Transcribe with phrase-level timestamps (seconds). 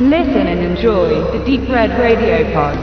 [0.00, 2.78] Listen and enjoy the Deep Red Radio Pod.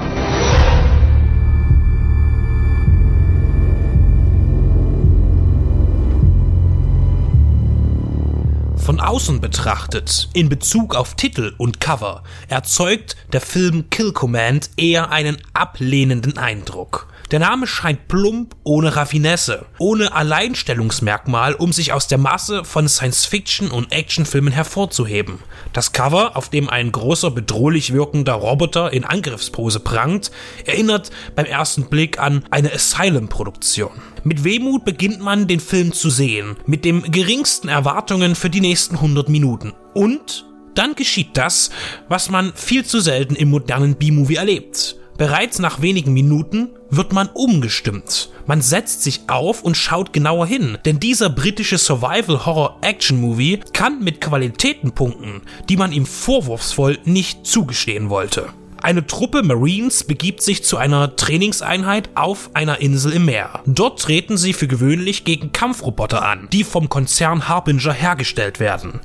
[8.75, 15.09] Von außen betrachtet, in Bezug auf Titel und Cover, erzeugt der Film Kill Command eher
[15.09, 17.07] einen ablehnenden Eindruck.
[17.31, 23.71] Der Name scheint plump, ohne Raffinesse, ohne Alleinstellungsmerkmal, um sich aus der Masse von Science-Fiction-
[23.71, 25.39] und Actionfilmen hervorzuheben.
[25.73, 30.29] Das Cover, auf dem ein großer, bedrohlich wirkender Roboter in Angriffspose prangt,
[30.65, 33.91] erinnert beim ersten Blick an eine Asylum-Produktion.
[34.23, 38.95] Mit Wehmut beginnt man den Film zu sehen, mit dem geringsten Erwartungen für die nächsten
[38.95, 39.73] 100 Minuten.
[39.95, 41.71] Und dann geschieht das,
[42.07, 44.97] was man viel zu selten im modernen B-Movie erlebt.
[45.17, 48.31] Bereits nach wenigen Minuten wird man umgestimmt.
[48.47, 54.91] Man setzt sich auf und schaut genauer hin, denn dieser britische Survival-Horror-Action-Movie kann mit Qualitäten
[54.91, 58.49] punkten, die man ihm vorwurfsvoll nicht zugestehen wollte.
[58.85, 63.61] Eine Truppe Marines begibt sich zu einer Trainingseinheit auf einer Insel im Meer.
[63.65, 68.99] Dort treten sie für gewöhnlich gegen Kampfroboter an, die vom Konzern Harbinger hergestellt werden.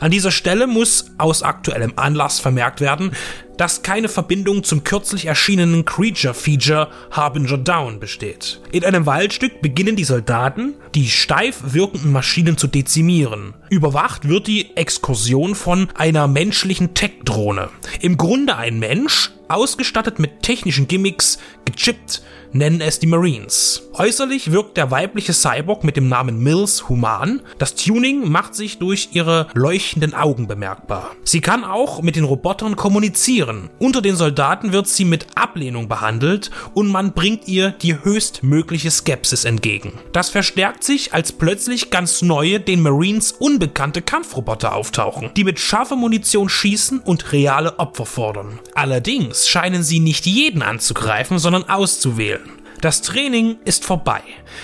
[0.00, 3.10] An dieser Stelle muss aus aktuellem Anlass vermerkt werden,
[3.56, 8.60] dass keine Verbindung zum kürzlich erschienenen Creature-Feature Harbinger Down besteht.
[8.72, 13.54] In einem Waldstück beginnen die Soldaten, die steif wirkenden Maschinen zu dezimieren.
[13.70, 17.70] Überwacht wird die Exkursion von einer menschlichen Tech-Drohne.
[18.00, 23.82] Im Grunde ein Mensch, ausgestattet mit technischen Gimmicks, gechippt, nennen es die Marines.
[23.92, 27.42] Äußerlich wirkt der weibliche Cyborg mit dem Namen Mills human.
[27.58, 31.10] Das Tuning macht sich durch ihre leuchtenden Augen bemerkbar.
[31.24, 33.70] Sie kann auch mit den Robotern kommunizieren.
[33.78, 39.44] Unter den Soldaten wird sie mit Ablehnung behandelt und man bringt ihr die höchstmögliche Skepsis
[39.44, 39.92] entgegen.
[40.12, 45.96] Das verstärkt sich, als plötzlich ganz neue, den Marines unbekannte Kampfroboter auftauchen, die mit scharfer
[45.96, 48.58] Munition schießen und reale Opfer fordern.
[48.74, 52.48] Allerdings scheinen sie nicht jeden anzugreifen, sondern auszuwählen.
[52.80, 54.22] Das Training ist vorbei.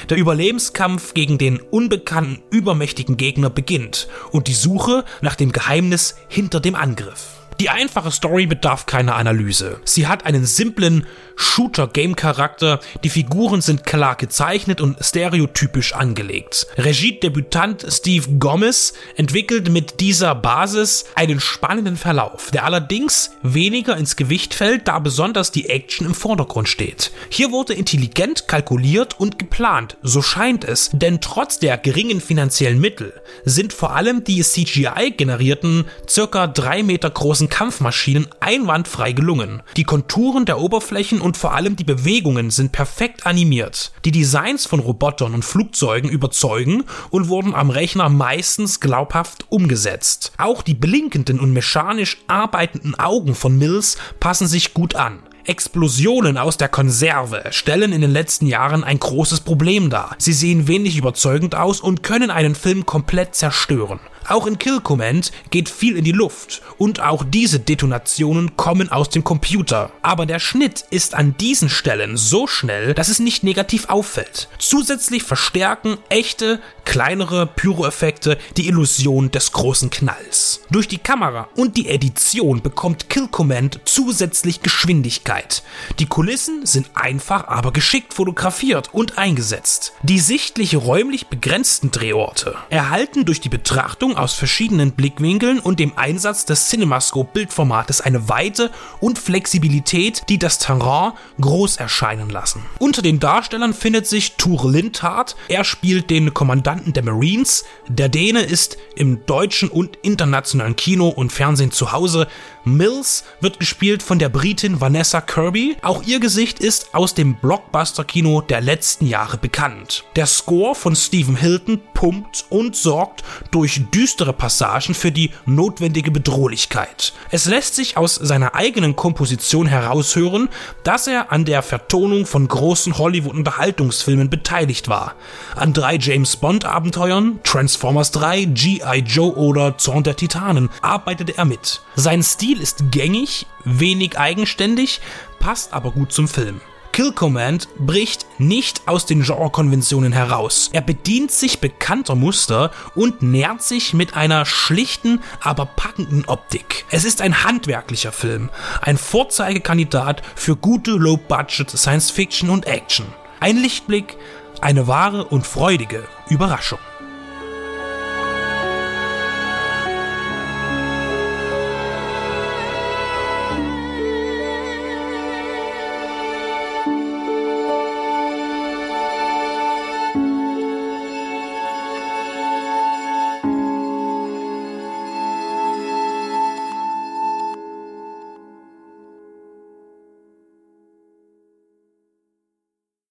[0.08, 6.60] Der Überlebenskampf gegen den unbekannten, übermächtigen Gegner beginnt und die Suche nach dem Geheimnis hinter
[6.60, 7.41] dem Angriff.
[7.62, 9.80] Die einfache Story bedarf keiner Analyse.
[9.84, 11.06] Sie hat einen simplen
[11.36, 16.66] Shooter-Game-Charakter, die Figuren sind klar gezeichnet und stereotypisch angelegt.
[16.76, 24.54] Regiedebütant Steve Gomez entwickelt mit dieser Basis einen spannenden Verlauf, der allerdings weniger ins Gewicht
[24.54, 27.12] fällt, da besonders die Action im Vordergrund steht.
[27.28, 33.12] Hier wurde intelligent kalkuliert und geplant, so scheint es, denn trotz der geringen finanziellen Mittel
[33.44, 39.62] sind vor allem die CGI-generierten, circa drei Meter großen Kampfmaschinen einwandfrei gelungen.
[39.76, 43.92] Die Konturen der Oberflächen und vor allem die Bewegungen sind perfekt animiert.
[44.06, 50.32] Die Designs von Robotern und Flugzeugen überzeugen und wurden am Rechner meistens glaubhaft umgesetzt.
[50.38, 55.18] Auch die blinkenden und mechanisch arbeitenden Augen von Mills passen sich gut an.
[55.44, 60.14] Explosionen aus der Konserve stellen in den letzten Jahren ein großes Problem dar.
[60.16, 64.00] Sie sehen wenig überzeugend aus und können einen Film komplett zerstören.
[64.32, 69.10] Auch in Kill Command geht viel in die Luft und auch diese Detonationen kommen aus
[69.10, 69.92] dem Computer.
[70.00, 74.48] Aber der Schnitt ist an diesen Stellen so schnell, dass es nicht negativ auffällt.
[74.58, 80.60] Zusätzlich verstärken echte, kleinere Pyroeffekte die Illusion des großen Knalls.
[80.70, 85.62] Durch die Kamera und die Edition bekommt Kill Command zusätzlich Geschwindigkeit.
[85.98, 89.92] Die Kulissen sind einfach, aber geschickt fotografiert und eingesetzt.
[90.02, 96.44] Die sichtlich räumlich begrenzten Drehorte erhalten durch die Betrachtung aus verschiedenen Blickwinkeln und dem Einsatz
[96.44, 102.64] des CinemaScope-Bildformates eine Weite und Flexibilität, die das Terrain groß erscheinen lassen.
[102.78, 105.36] Unter den Darstellern findet sich Ture Lindhardt.
[105.48, 106.34] Er spielt den
[106.72, 107.64] Kommandanten der Marines.
[107.88, 112.26] Der Däne ist im deutschen und internationalen Kino und Fernsehen zu Hause.
[112.64, 115.76] Mills wird gespielt von der Britin Vanessa Kirby.
[115.82, 120.04] Auch ihr Gesicht ist aus dem Blockbuster-Kino der letzten Jahre bekannt.
[120.16, 127.12] Der Score von Stephen Hilton pumpt und sorgt durch düstere Passagen für die notwendige Bedrohlichkeit.
[127.30, 130.48] Es lässt sich aus seiner eigenen Komposition heraushören,
[130.84, 135.16] dass er an der Vertonung von großen Hollywood-Unterhaltungsfilmen beteiligt war.
[135.56, 138.98] An drei James Bond-Abenteuern, Transformers 3, G.I.
[139.00, 141.82] Joe oder Zorn der Titanen arbeitete er mit.
[141.96, 145.00] Sein Stil ist gängig, wenig eigenständig,
[145.40, 146.60] passt aber gut zum Film.
[146.92, 150.70] Kill Command bricht nicht aus den Genrekonventionen heraus.
[150.72, 156.84] Er bedient sich bekannter Muster und nährt sich mit einer schlichten, aber packenden Optik.
[156.90, 158.50] Es ist ein handwerklicher Film,
[158.82, 163.06] ein Vorzeigekandidat für gute Low-Budget Science-Fiction und Action.
[163.40, 164.16] Ein Lichtblick,
[164.62, 166.78] eine wahre und freudige Überraschung.